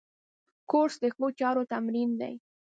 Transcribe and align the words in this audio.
کورس 0.69 0.95
د 1.03 1.05
ښو 1.15 1.25
چارو 1.39 1.63
تمرین 1.71 2.09
دی. 2.21 2.33